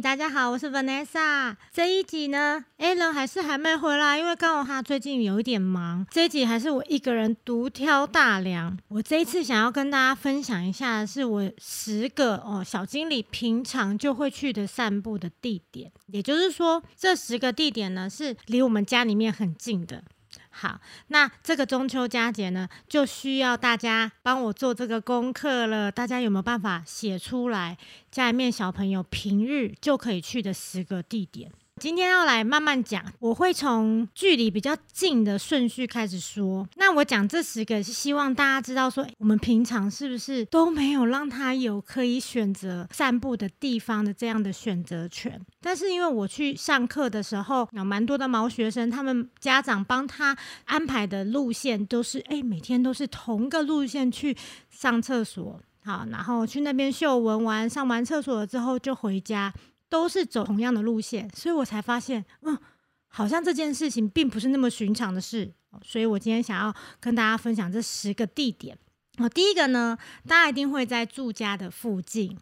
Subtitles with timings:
[0.00, 1.54] 大家好，我是 Vanessa。
[1.72, 6.04] 这一集呢，Alan 还是还没回来，因为刚好他最近有一点忙。
[6.10, 8.76] 这一集还是我一个人独挑大梁。
[8.88, 15.92] 我这一次想要跟大家分享一下，是我十个哦小经理平常就会去的散步的地点。
[16.06, 20.02] 也就是说，这十个地点呢是离我们家里面很近的。
[20.50, 25.90] 好，那这个中秋佳节呢，就需要大家帮我做这个功课了。
[25.90, 27.76] 大家有没有办法写出来？
[28.10, 31.50] 家里面小朋友平日就可以去的十个地点？
[31.80, 36.66] 今天要来慢慢讲，我会从距离比较近的顺序开始说。
[36.76, 45.38] 那我讲这十个是希望大家知道，说我们平常是不是都没有让他有可以选择散步的地方的这样的选择权？
[45.60, 50.34] 但是因为我去上课的时候，有蛮多的毛学生，他们家长帮他
[50.66, 54.34] 安排的路线都是，哎，每天都是同个路线去
[54.70, 59.52] 上厕所，好，然后去那边秀文完，上完厕所了之后就回家。
[59.94, 62.58] 都是走同样的路线，所以我才发现，嗯，
[63.06, 65.52] 好像这件事情并不是那么寻常的事。
[65.84, 68.76] 所以我今天想要跟大家分享这十个地点。
[69.18, 72.36] 哦，第一个呢，大家一定会在住家的附近。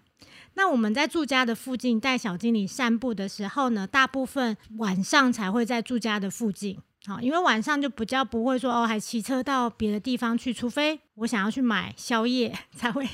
[0.55, 6.78] 那我们在住家的附近带小经理散步的时候呢，大部分晚上才会在住家的附近。
[7.05, 13.05] 好，因为晚上就比较不会说哦，还骑车到别的地方去，除非我想要去买宵夜， 才会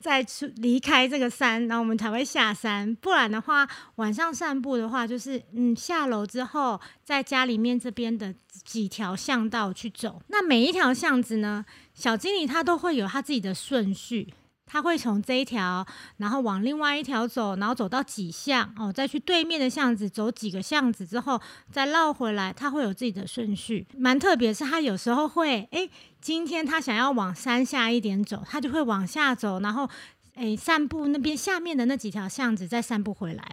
[0.00, 2.94] 再出离开这个山，然后我们才会下山。
[2.94, 8.34] 不然的话，晚上散步的话，就是嗯，下楼之后，在家里面这边的
[8.64, 10.22] 几条巷道去走。
[10.28, 14.32] 那每一条巷子呢，小经理他都会有他自己的顺序。
[14.66, 22.52] 他会从这一条，然后往另外一条走，然后走到几巷哦，再去对面的巷子走几个巷子之后，再绕回来。
[22.52, 24.52] 他会有自己的顺序，蛮特别。
[24.52, 25.88] 是他有时候会，哎，
[26.20, 29.88] 今天他想要往山下一点走，他就会往下走，然后，
[30.34, 33.44] 哎，散步那边下面的那几条巷子再散步回来，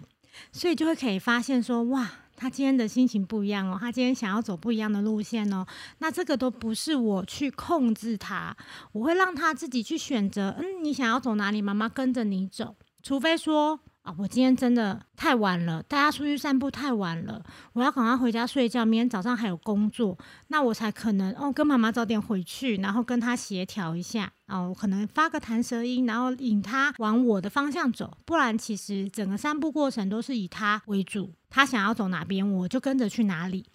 [0.52, 2.10] 所以就会可以发现说，哇。
[2.36, 5.66] 他今天的心情不一样哦，他今天想要走不一样的路线哦。
[6.00, 8.56] 那这个都不是我去控制他，
[8.94, 10.56] 我会让他自己去选择。
[10.58, 12.76] 嗯，你想要走哪里，妈妈跟着你走。
[13.04, 20.18] 除非说啊，我今天真的太晚了，大家出去散步太晚了，我要赶快回家睡觉，明天早上还有工作，
[20.48, 28.18] 那我才可能哦跟妈妈早点回去，然后跟他协调一下哦，我可能发个弹舌音，然后引他往我的方向走。
[28.26, 31.34] 不然，其实整个散步过程都是以他为主。
[31.52, 33.66] 他想要走哪边，我就跟着去哪里。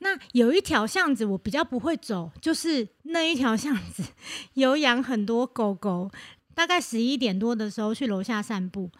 [0.00, 4.02] 那有一条巷子我比较不会走，就是那一条巷子
[4.54, 6.10] 有养很多狗狗。
[6.54, 8.90] 大概十一点多的时候去楼下散步，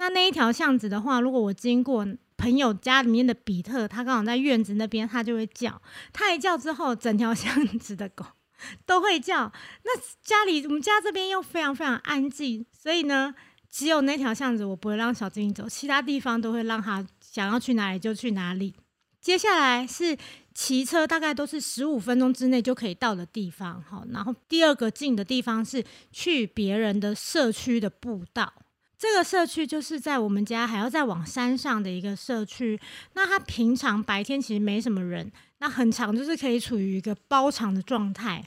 [0.00, 2.06] 那那一条巷子的话，如果我经过
[2.38, 5.80] 朋友家里面的比特，他刚好在院子那边，他就会叫。
[6.10, 8.24] 他一叫之后，整条巷子的狗
[8.86, 9.52] 都会叫。
[9.84, 13.34] 那家里我们家这边又非常非常安静，所以呢，
[13.70, 17.06] 只有那条巷子我不会让小精灵走，其他地方都会让他。
[17.20, 18.74] 想要去哪里就去哪里。
[19.20, 20.18] 接下来是
[20.52, 23.80] 骑车，大概都是十五分钟之内就可以到的地方。
[23.88, 28.52] 好，然后第二个近的地方是去别人的社区的步道。
[29.00, 32.78] 这个社区就是在我们家还要再往山上的一个社区。
[33.14, 38.44] 那它平常白天其实没什么人，那很长就是可以处于一个包场的状态。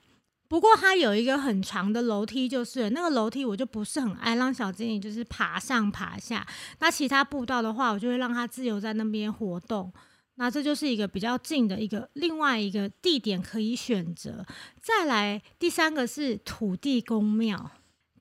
[0.48, 6.46] 不过它有一个很长的楼梯，就是那个楼梯我就不是很爱让小精灵就是爬上爬下。
[6.78, 9.92] 那其他步道的话，我就会让它自由在那边活动。
[10.36, 14.46] 那这就是一个比较近的一个另外一个地点可以选择。
[14.80, 17.72] 再来第三个是土地公庙，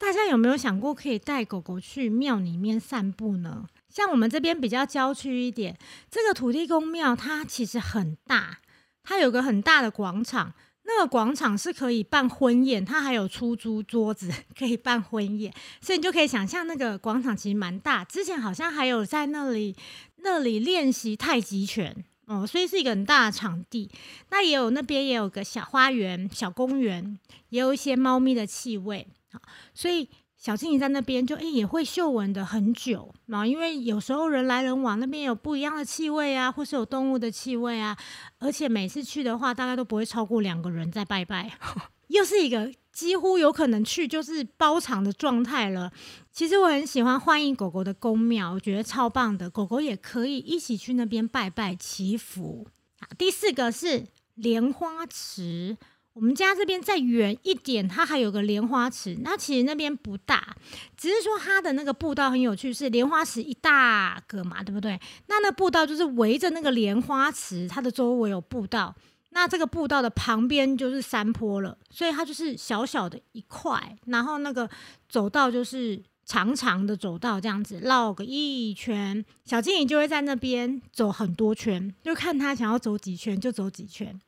[0.03, 3.67] 大家有没有想过可以带狗狗去庙里面散步呢？
[3.89, 5.79] 像我们这边比较郊区一点，
[6.11, 8.59] 这个土地公庙它其实很大，
[9.05, 10.55] 它有个很大的广场。
[10.83, 18.05] 那个广场是可以办婚宴，它还有出租桌子 可以办婚宴，所以你就可以想象那个广场其实蛮大。
[18.05, 19.77] 之前好像还有在那里
[20.17, 23.89] 那里练习太极拳哦，所以是一个很大的场地。
[24.31, 27.17] 那也有那边也有个小花园、小公园，
[27.51, 29.41] 也有一些猫咪的气味好，
[29.75, 30.09] 所以。
[30.35, 37.97] 小精灵在那边就诶也会嗅闻的很久啊，因为有时候人来人往，那边有不一样的气味啊，或是有动物的气味啊，
[38.41, 41.57] 而且每次去的话，大概都不会超过两个人在拜拜，
[42.09, 45.93] 又是一个几乎有可能去就是包场的状态了。
[46.33, 52.67] 其实我很喜欢欢迎狗狗的宫庙，我觉得超棒的，狗狗也可以一起去那边拜拜祈福。
[52.99, 55.77] 好，第四个是莲花池。
[56.15, 59.17] 我们家这边再远一点，它还有个莲花池。
[59.23, 60.57] 那其实那边不大，
[60.97, 65.01] 只是说它的那个步道很有趣，是莲花池一大个嘛，对不对？
[65.29, 68.95] 那那步道就是围着那个莲花池，它的周围有步道。
[69.31, 74.69] 那这个步道的旁边就是山坡了，所以它就是小小的一块，然后那个
[75.09, 84.21] 走道就是长长的走道这样子绕个一圈，小精灵就会在那边走很多圈，就看他想要走几圈就走几圈。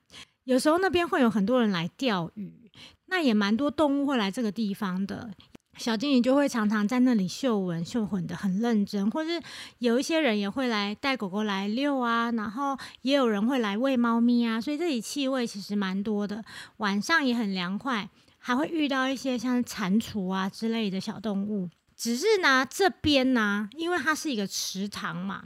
[0.45, 2.71] 有时候那边会有很多人来钓鱼，
[3.07, 5.31] 那也蛮多动物会来这个地方的。
[5.77, 9.43] 小精灵就会常常在那里嗅闻、嗅混的很认真，或是
[9.79, 16.45] 有一些人也会来带狗狗来遛啊，然后也有人会来喂猫咪啊，所以这里气味其实蛮多的。
[16.77, 18.09] 晚上也很凉快，
[18.39, 21.69] 还会遇到一些像蟾蜍啊之类的小动物。
[21.97, 25.43] 只是呢，这边呢，因为它是一个池塘嘛。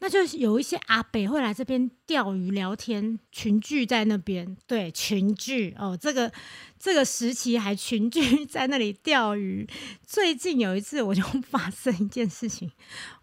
[0.00, 4.56] 那就是有一些阿北会来这边钓鱼聊天，群聚在那边。
[4.66, 6.30] 对，群聚哦，这个
[6.78, 9.66] 这个时期还群聚 在那里钓鱼。
[10.06, 12.70] 最近有一次，我就 发生一件事情，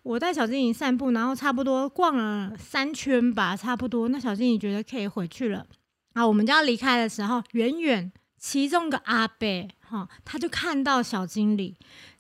[0.04, 4.08] 我带小精灵散步，然后差不多逛了三圈吧，差不多。
[4.10, 5.68] 那小精灵觉得可以回去了，
[6.14, 11.76] 啊，我们就要离开的时候，远远其中个阿北哈，他就看到小精灵，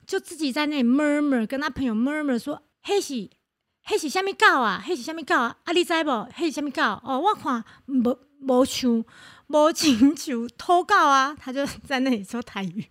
[0.05, 3.31] 就自己在那里 murmur，跟他朋友 murmur 说：“嘿西。”
[3.87, 4.81] 迄是虾米狗啊？
[4.85, 5.57] 迄是虾米狗啊？
[5.63, 6.29] 啊，你知无？
[6.35, 6.81] 迄是虾米狗？
[6.81, 9.03] 哦，我看无无像
[9.47, 11.35] 无亲像偷狗啊！
[11.39, 12.85] 他就在那里说台语。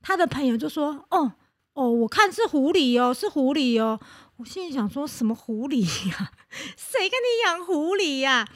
[0.00, 1.32] 他的朋友就说：“哦
[1.72, 3.98] 哦，我看是狐狸哦，是狐狸哦。”
[4.36, 5.80] 我心里想说什么狐狸
[6.10, 6.32] 呀？
[6.76, 8.46] 谁跟你养狐狸呀？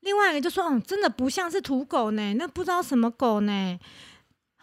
[0.00, 3.78] 另外一个就说：“哦，真的不像是土狗呢，那不知道什么狗呢。”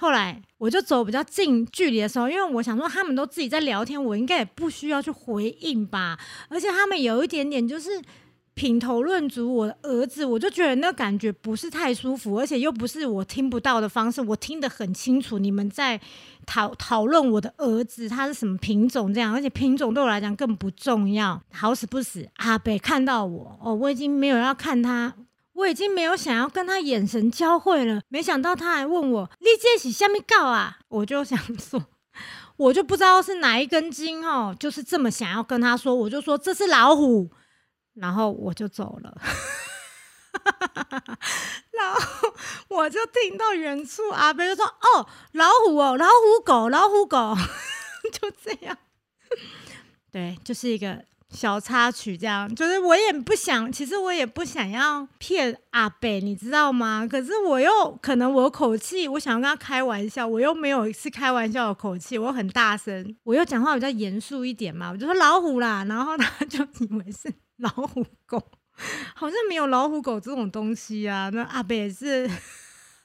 [0.01, 6.17] 后来我就走比较近距离的时候，因为我想说他们都自己在聊天，我应该也不需要去回应吧。
[6.47, 7.89] 而且他们有一点点就是
[8.53, 15.37] 品头论足我的儿子，我就觉得那感觉不是太舒服，而且又不是我听不到的方式，我听得很清楚。
[15.37, 15.99] 你们在
[16.45, 21.41] 讨讨论我的儿子他是什么品种这样，而且品种对我来讲更不重要。
[21.51, 25.13] 好死不死，阿北看到我哦，我已经没有要看他。
[25.59, 31.83] 我已经没有想要跟他眼神交汇了，没想到他还问我：“你这是下面告啊？”我就想说，
[32.55, 37.29] 我就不知道是哪一根筋哦，就是这么想要跟他说，我就说这是老虎，
[37.95, 39.17] 然后我就走了。
[41.71, 42.33] 然后
[42.69, 47.35] 我就听到远处阿飞就说：“哦，老虎哦，老虎狗，老虎狗。”
[48.13, 48.77] 就这样，
[50.09, 51.03] 对，就是一个。
[51.29, 57.07] 小插曲，这样就是我也不想，其实我也不想要骗阿北，你知道吗？
[57.09, 68.43] 可是我又可能我口气，我想要跟他开玩笑，我又没有是开玩笑的口气，我很大声，我又讲话比较严肃一点嘛，我就说老虎啦，然后他就以为是老虎狗，
[69.15, 71.29] 好像没有老虎狗这种东西啊。
[71.29, 72.27] 那阿北是，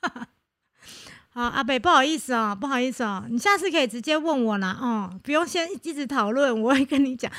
[1.28, 7.30] 好阿北不好意思哦，不好意思哦，你下次可以直接问我啦，哦，不用先一直讨论，我会跟你讲。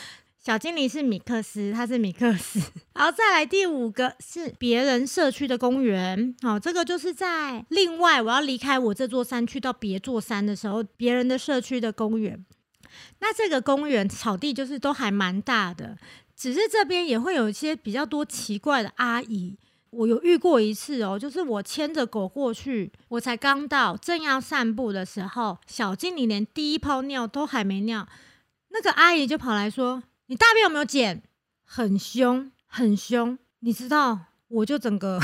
[0.46, 2.60] 小精灵是米克斯，他是米克斯。
[2.94, 6.36] 好，再来第五个是别人社区的公园。
[6.44, 12.46] 好，这个就是在另外我要离开我这座山去到别座山的时候，别人的社区的公园。
[13.22, 15.98] 那这个公园草地就是都还蛮大的，
[16.36, 19.58] 只是这边也会有一些比较多奇怪的阿姨。
[19.90, 28.08] 我有遇过一次哦，就是我牵着狗过去，我才刚到，正要散步的时候，小精灵连第一泡尿都还没尿，
[28.70, 30.04] 那个阿姨就跑来说。
[30.28, 31.22] 你大便有没有捡？
[31.64, 34.20] 很凶，很凶，你知道？
[34.48, 35.20] 我就整个，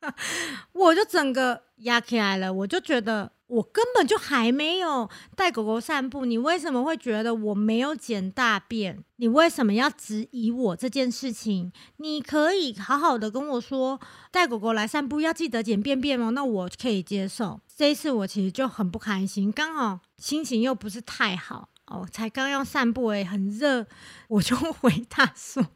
[0.72, 2.52] 我就整个压起来了。
[2.52, 9.04] 我就觉得我根本就还没有带狗狗散步，你为什么会觉得我没有捡大便？
[9.16, 11.72] 你为什么要质疑我这件事情？
[11.96, 17.60] 你可以好好的跟我说，带狗狗来散步要记得捡便便哦，那我可以接受。
[17.74, 21.70] 这一次我其实就很不开心，刚好心情又不是太好。
[21.90, 23.86] 哦，才刚要散步诶，很热，
[24.28, 25.68] 我就 回他说：“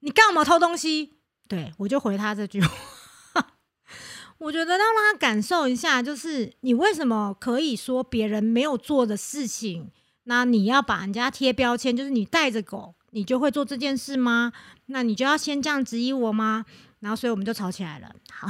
[0.00, 1.14] 你干嘛偷东西？”
[1.48, 2.72] 对我就回他这句话。
[4.38, 9.90] 我觉得要让他感受一下，就是你为什么可以说别人没有做的事情，
[10.24, 14.52] 那你要把人家贴标签，就是你带着狗，你就会做这件事吗？
[14.86, 16.64] 那你就要先这样质疑我吗？
[17.00, 18.14] 然后所以我们就吵起来了。
[18.30, 18.48] 好，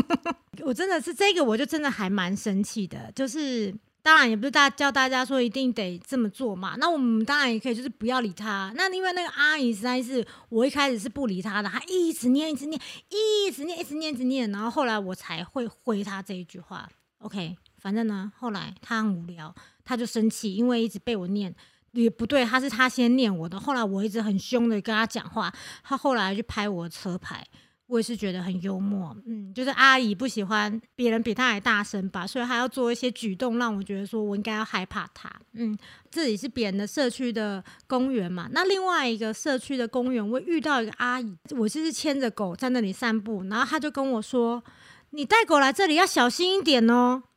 [0.64, 3.74] 我真的是这个，我就真的还蛮生气的，就是。
[4.04, 6.76] 当然也不是大叫大家说一定得这么做嘛。
[6.76, 8.70] 那我们当然也可以就是不要理他。
[8.76, 16.86] 那因为那个阿姨实在是我一开始是不理他的，她一直念一直念一直念一直念一直念，然后后来我才会回他这一句话。
[17.20, 21.54] OK，反正呢后来他很无聊，他就生气，因为一直被我念
[21.92, 23.58] 也不对，他是他先念我的。
[23.58, 25.50] 后来我一直很凶的跟他讲话，
[25.82, 27.42] 他后来就拍我的车牌。
[27.86, 35.76] 我也是觉得很幽默，嗯，就是阿姨不喜欢别人比她还大声吧，所以她要做一些举动，让我觉得说我应该要害怕她，嗯，
[36.10, 44.64] 这里是别人的社区的公园嘛，那另外一个社区的公园，我遇到一个阿姨，我就是牵着狗在那里散步，然后她就跟我说
[45.10, 47.22] ：“你带狗来这里要小心一点哦。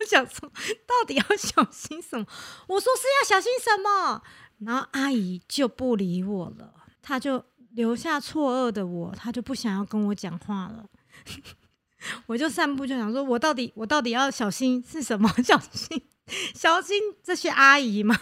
[0.00, 0.48] 我想说，
[0.86, 2.26] 到底要小心什么？
[2.68, 4.22] 我说是要小心什么？
[4.58, 10.86] 然后阿姨就不理我了，她就留下错愕的我，他就不想要跟我讲话了。
[12.26, 15.28] 我就散步，就想说，我到底我到底要小心是什么？
[15.42, 16.02] 小心
[16.54, 18.18] 小心这些阿姨嘛。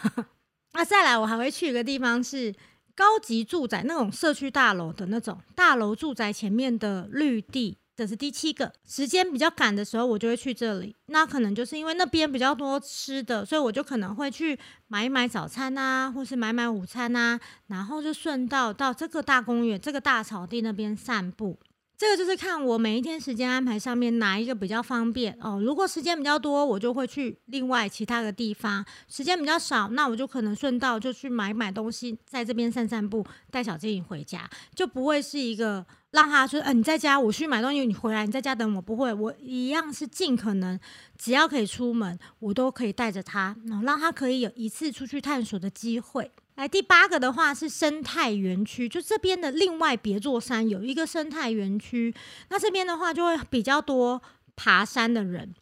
[0.73, 2.55] 那 再来，我还会去一个地方是
[2.95, 7.79] 高级住宅那种社区大楼的那种大楼住宅前面的绿地。
[7.95, 10.97] 这是第七个时间比较赶的时候，我就会去这里。
[11.07, 14.59] 那可能就是因为那边比较多吃的，所以我就可能会去
[14.89, 21.59] 买一买早餐啊，或是买买午餐啊，然后就顺道到这个大公园、这个大草地那边散步。
[21.97, 25.61] 这个就是看我每一天时间安排上面哪一个比较方便哦。
[25.65, 38.83] 如果时间比较多，我就会去另外其他的地方；时间比较少，那我就可能顺道就去买买东西，在这边散散步，带小精灵回家，就不会是一个让他说，嗯，你在家，我去买东西，你回来，你在家等我。
[38.83, 40.81] 不会，我一样是尽可能，
[41.17, 46.33] 只要可以出门，我都可以带着他，然后让他可以有一次出去探索的机会。
[46.55, 52.15] 来第八个的话是生态园区，就这边的另外别座山有一个生态园区，
[52.51, 54.21] 那这边的话就会比较多
[54.55, 55.55] 爬山的人，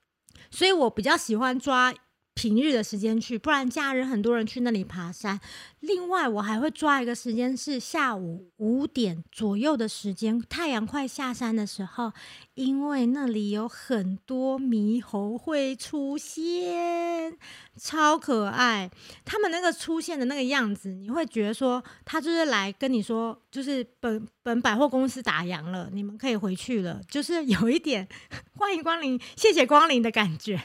[0.50, 1.94] 所以我比较喜欢抓。
[2.34, 5.38] 平日的时间去，不然假日很多人去那里爬山。
[5.80, 12.12] 另外，我还会抓一个时间是下午五点左右的时间，太阳快下山的时候，
[12.54, 17.36] 因为那里有很多猕猴会出现，
[17.76, 18.90] 超可爱。
[19.24, 28.06] 他们那个出现的那个样子，你会觉得说，他就是来跟你说，就是本本百货公司打烊了，你们可以回去了，就是有一点
[28.56, 30.60] 欢迎光临、谢谢光临的感觉。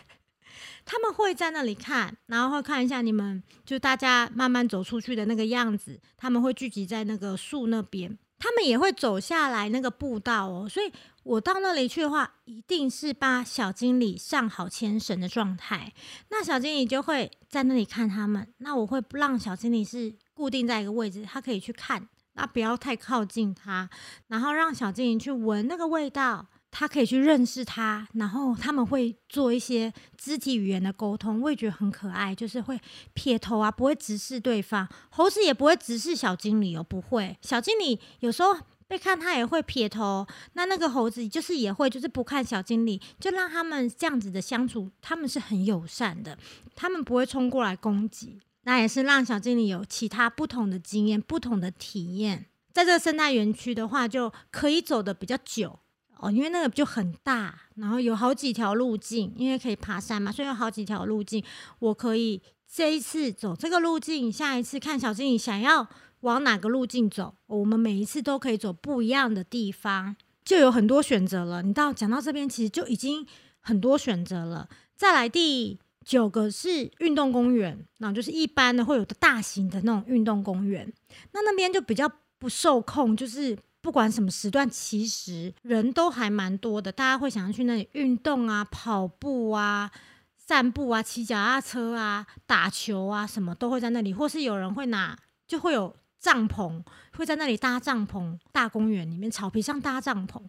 [0.86, 6.00] 他们会在那里看，然后会看一下你们，就大家慢慢走出去的那个样子。
[6.16, 10.70] 他们会聚集在那个树那边，他们也会走下来那个步道哦。
[10.70, 10.92] 所以
[11.24, 15.92] 我到那里去的话，一定是把小经理上好牵绳的状态。
[16.30, 18.48] 那小经理就会在那里看他们。
[18.60, 23.90] 那我会让小经理是固定在一个位置，他可以去看，那不要太靠近他，
[24.28, 26.46] 然后让小经理去闻那个味道。
[26.78, 32.78] 他可以去认识他，然后他们会做一些肢体语言的沟通，我也觉得很可爱，就是会
[33.14, 34.86] 撇头啊，不会直视对方。
[35.10, 37.38] 猴子也不会直视小经理哦，不会。
[37.42, 38.54] 小经理有时候
[38.90, 40.28] 被看，他也会撇头。
[40.52, 46.38] 那那个猴子就是也会，就是不看小经理，就让他们这样子的相处，他们是很友善的，
[46.76, 48.42] 他们不会冲过来攻击。
[48.64, 52.48] 那也是让小经理有其他不同的经验、不同的体验。
[52.74, 55.80] 在这个生态园区的话，就可以走的比较久。
[56.20, 61.44] 哦，因为那个就很大，然后有好几条路径，因为可以爬山嘛，所以有好几条路径。
[61.80, 62.42] 我可以
[62.72, 65.88] 这一次走这个路径，下一次看小精灵想要
[66.22, 71.62] 往哪个路径走，我们每一次都可以走不一样的地方，就有很多选择了。
[71.62, 73.26] 你到讲到这边，其实就已经
[73.60, 74.70] 很多选择了。
[74.96, 80.92] 再来第九个是运动公园，那就是一般的会有的大型的那种运动公园，
[81.34, 83.58] 那那边就比较不受控，就是。
[83.86, 86.92] 不管什么时段，其实人都还蛮多的。
[86.92, 89.92] 大家会想要去那里运动啊、跑步啊、
[90.36, 94.12] 散步啊、骑脚踏车啊、打球啊，什么都会在那里。
[94.12, 95.16] 或是有人会拿，
[95.48, 96.82] 就会有帐篷，
[97.16, 98.36] 会在那里搭帐篷。
[98.52, 100.42] 大公园里面草皮上搭帐篷。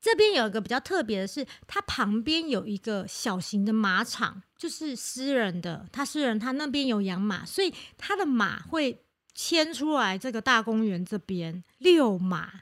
[0.00, 5.86] 这边有一个比较特别的是，它旁边有一个小型的马场，就是私人的。
[5.92, 9.04] 他私人他那边有养马，所以他的马会
[9.40, 12.54] 牵出来这个大公园这边遛马。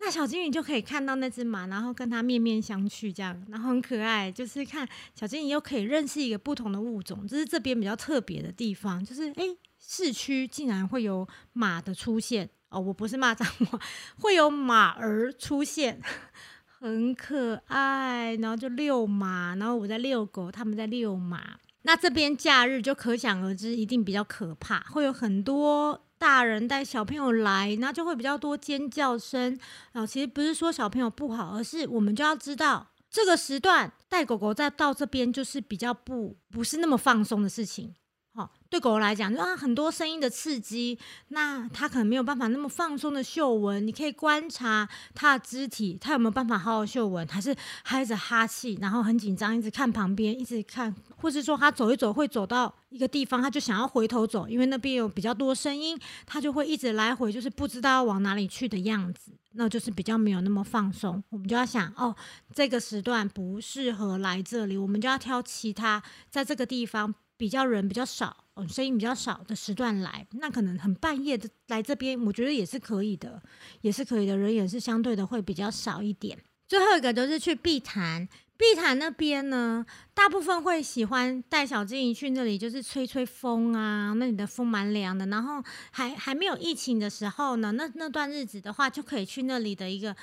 [0.00, 4.32] 那小金鱼就可以看到那只马，然后跟它面面相觑，这样，然后很可爱。
[4.32, 9.04] 就是看小金鱼又可以认识一个不同的物种，这是这边比较特别的地方。
[9.04, 9.44] 就是哎，
[9.78, 12.80] 市区竟然会有马的出现哦！
[12.80, 13.78] 我不是骂脏话，
[14.18, 16.00] 会有马儿出现，
[16.64, 18.34] 很可爱。
[18.36, 21.58] 然后就遛马，然后我在遛狗，他们在遛马。
[21.82, 26.05] 那这边假日就可想而知，一定比较可怕，会有很多。
[26.18, 29.58] 大人带小朋友来，那就会比较多尖叫声。
[29.92, 37.94] 然后其实不是说小朋友不好，而是我们就要知道这个时段带狗狗再到这边，就是比较不不是那么放松的事情。
[38.36, 43.86] 好，对狗狗来讲，就啊很多声音的刺激，那它可能没有办法那么放松的嗅闻。
[43.86, 61.24] 你可以观察它的肢体，它有没有办法好好嗅闻，还是还一直哈气，然后很紧张，一直看旁边，一直看，或是说它走一走会走到一个地方，它就想要回头走，因为那边有比较多声音，它就会一直来回，就是不知道往哪里去的样子，那就是比较没有那么放松。
[61.30, 62.14] 我们就要想，哦，
[62.54, 67.14] 这个时段不适合来这里，我们就要挑其他在这个地方。
[67.36, 73.42] 比较人比较少，嗯，声音比较少的时段来，那可能很半夜的来这边，我觉得也是可以的，
[73.82, 76.38] 也是可以的，人也是相对的会比较少一点。
[76.66, 85.26] 最后一个就是去碧潭，碧潭那边呢，大部分会喜欢带小金鱼去那里，就是吹吹风啊，那里的风蛮凉的。
[85.26, 85.62] 然后
[85.92, 90.16] 还还没有疫情的时候呢，那那段日子的话，就可以去那里的一个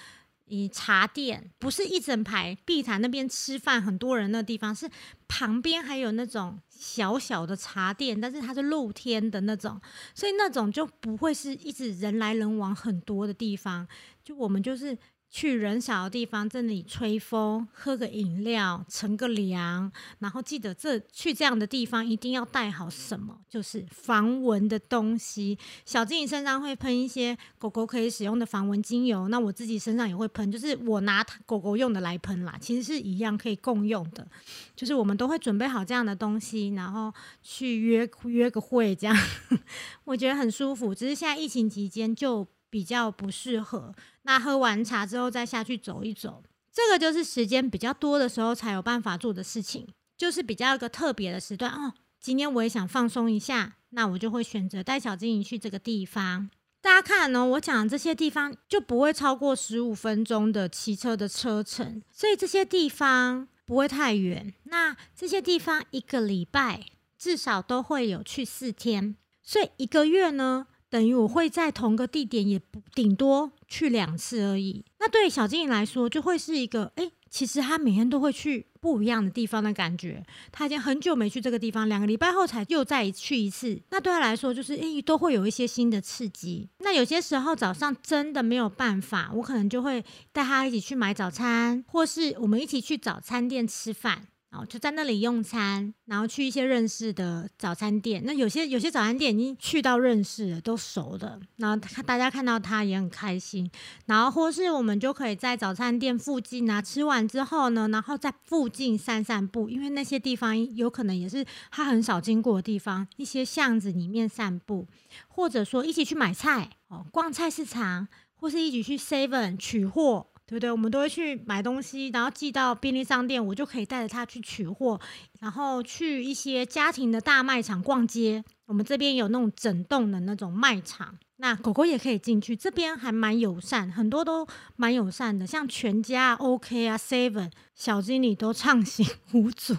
[0.45, 4.89] 以茶店，不是一整排碧潭那边吃饭很多人的地方，是
[5.27, 9.79] 旁边还有那种小小的茶店，但是它是露天的那种，
[10.13, 13.87] 所以那种就不会是一直人来人往很多的地方。
[14.23, 14.97] 就我们就是。
[15.35, 25.57] 去人少的地方，这里吹风，喝个饮料，乘个凉，然后记得这去这样的地方一定要带好什么，就是防蚊的东西。
[25.85, 34.27] 小金鱼身上会喷一些狗狗可以使用的防蚊精油，那我自己身上也会喷，就是我拿狗狗用的来喷啦，其实是一样可以共用的。
[34.75, 37.11] 就是我们都会准备好这样的东西，然后
[37.41, 39.17] 去约约个会，这样
[40.05, 40.93] 我觉得很舒服。
[40.93, 42.47] 只是现在疫情期间就。
[42.73, 43.93] 比较不适合。
[44.23, 46.41] 那喝完茶之后再下去走一走，
[46.73, 49.87] 这个就是时间比较多的时候才有办法做的事情，
[50.17, 51.93] 就是比较一个特别的时段哦。
[52.19, 56.49] 今天我也想放松一下，那我就会选择带小金鱼去这个地方。
[56.81, 64.51] 大家看呢，我讲的这些地方就不会超过十五分钟的骑车的车程，所以这些地方不会太远。
[64.63, 66.83] 那这些地方一个礼拜
[67.19, 70.65] 至少都会有去四天，所以一个月呢？
[70.93, 74.85] 等于我会在同个地点，也不顶多去两次而已。
[74.99, 80.23] 那对小精灵来说，就会是一个哎，其实他每天都会去不一样的地方的感觉。
[80.51, 83.81] 他已经很久没去这个地方，两个礼拜后才又再去一次。
[83.89, 86.69] 那对他来说，就是哎，都会有一些新的刺激。
[86.77, 94.27] 那有些时候早上真的没有办法，我可能就会带他一起去买早餐，或是我们一起去早餐店吃饭。
[94.53, 98.21] 哦，就在那里用餐，然后去一些认识的早餐店。
[98.23, 101.39] 那有些有些早餐店已经去到认识了，都熟的。
[101.55, 103.67] 然后他大家看到他也很开心。
[104.05, 114.87] 然后或是我们就可以在早餐店附近啊，吃完之后呢，然后在附近散散步，因为那些地方有可能也是他很少经过的地方，一些巷子里面散步，
[115.27, 120.27] 或者说一起去买菜哦，逛菜市场，或是一起去 Seven 取货。
[120.45, 120.69] 对不对？
[120.71, 124.99] 我们都会去买东西，然后寄到便利商店，我就可以带着它去取货，
[125.39, 128.43] 然后去一些家庭的大卖场逛街。
[128.65, 132.55] 我们这边有那种整栋的那种卖场，那狗狗也可以进去。
[132.55, 139.75] 这边还蛮友善，很多都蛮友善的，像全家、OK 啊、Seven 小经理都畅行无阻，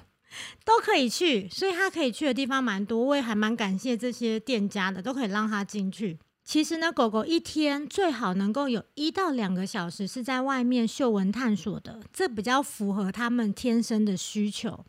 [0.65, 1.49] 都可以去。
[1.49, 6.19] 所以它可以去的地方蛮多，我也还蛮感谢这些店家的，都可以让它进去。
[6.45, 14.85] 其实呢，狗狗一天最好能够有一到两个小时是在外面嗅闻探索的，这比较符合它们天生的需求。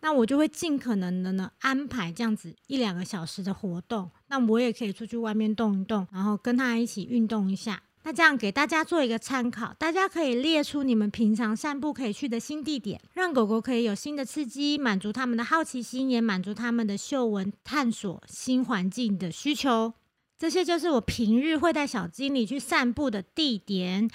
[0.00, 7.82] 那我就会尽可能的呢安排这样子一两个小时的活动，那我也可以出去外面动一动，然后跟它一起运动一下。
[8.04, 19.92] 那这样给大家做一个参考，大家可以列出你们平常散步可以去的新地点，让狗狗可以有新的刺激，满足它们的好奇心，也满足它们的嗅闻探索新环境的需求。
[20.38, 24.10] 这些就是我平日会带小经理去散步的地点。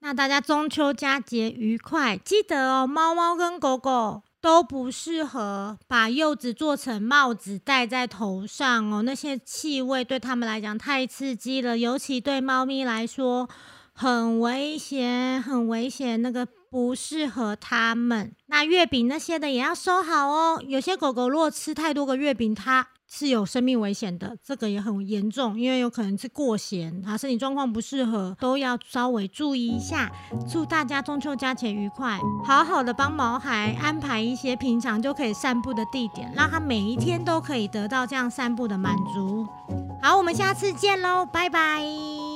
[0.00, 2.16] 那大家中秋佳节愉快！
[2.16, 13.48] 记得哦，猫猫跟狗狗都不适合把柚子做成帽子戴在头上哦，那些气味对他们来讲太刺激了，尤其对猫咪来说
[13.92, 18.32] 很危险，很危险，那个不适合它们。
[18.46, 22.86] 那月饼那些的也要收好哦，有些狗狗如果吃太多个月饼，它。
[23.10, 30.12] 是有生命危险的，这个也很严重，因为有可能是过咸，他，身体状况不适合，都要稍微注意一下。
[30.48, 39.46] 祝大家中秋佳节愉快，好好的帮毛孩安排一些平常就可以散步的地点，让他每一天都可以得到这样散步的满足。
[40.02, 42.27] 好，我们下次见喽，拜拜。